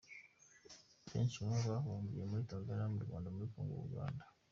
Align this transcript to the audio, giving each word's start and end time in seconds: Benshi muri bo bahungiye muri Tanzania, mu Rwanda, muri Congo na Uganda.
Benshi 1.09 1.37
muri 1.43 1.59
bo 1.63 1.69
bahungiye 1.87 2.23
muri 2.29 2.43
Tanzania, 2.51 2.91
mu 2.93 2.99
Rwanda, 3.05 3.33
muri 3.35 3.49
Congo 3.53 3.73
na 3.75 3.85
Uganda. 3.89 4.23